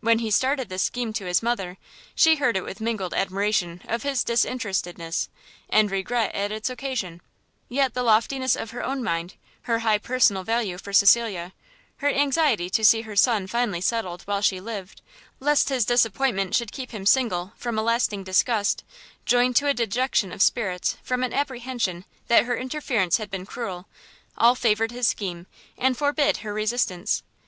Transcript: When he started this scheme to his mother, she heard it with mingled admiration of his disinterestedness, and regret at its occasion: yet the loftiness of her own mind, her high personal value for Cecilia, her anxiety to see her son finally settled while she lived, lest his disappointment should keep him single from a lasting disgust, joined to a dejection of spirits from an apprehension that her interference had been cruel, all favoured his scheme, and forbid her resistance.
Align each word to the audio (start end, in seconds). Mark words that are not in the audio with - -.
When 0.00 0.20
he 0.20 0.30
started 0.30 0.68
this 0.68 0.84
scheme 0.84 1.12
to 1.14 1.24
his 1.24 1.42
mother, 1.42 1.76
she 2.14 2.36
heard 2.36 2.56
it 2.56 2.62
with 2.62 2.80
mingled 2.80 3.12
admiration 3.12 3.82
of 3.88 4.04
his 4.04 4.22
disinterestedness, 4.22 5.28
and 5.68 5.90
regret 5.90 6.32
at 6.36 6.52
its 6.52 6.70
occasion: 6.70 7.20
yet 7.68 7.92
the 7.92 8.04
loftiness 8.04 8.54
of 8.54 8.70
her 8.70 8.84
own 8.84 9.02
mind, 9.02 9.34
her 9.62 9.80
high 9.80 9.98
personal 9.98 10.44
value 10.44 10.78
for 10.78 10.92
Cecilia, 10.92 11.52
her 11.96 12.06
anxiety 12.08 12.70
to 12.70 12.84
see 12.84 13.00
her 13.02 13.16
son 13.16 13.48
finally 13.48 13.80
settled 13.80 14.22
while 14.22 14.40
she 14.40 14.60
lived, 14.60 15.02
lest 15.40 15.68
his 15.68 15.84
disappointment 15.84 16.54
should 16.54 16.70
keep 16.70 16.92
him 16.92 17.04
single 17.04 17.52
from 17.56 17.76
a 17.76 17.82
lasting 17.82 18.22
disgust, 18.22 18.84
joined 19.24 19.56
to 19.56 19.66
a 19.66 19.74
dejection 19.74 20.30
of 20.30 20.42
spirits 20.42 20.96
from 21.02 21.24
an 21.24 21.32
apprehension 21.34 22.04
that 22.28 22.44
her 22.44 22.56
interference 22.56 23.16
had 23.16 23.32
been 23.32 23.44
cruel, 23.44 23.88
all 24.38 24.54
favoured 24.54 24.92
his 24.92 25.08
scheme, 25.08 25.48
and 25.76 25.98
forbid 25.98 26.36
her 26.36 26.54
resistance. 26.54 27.24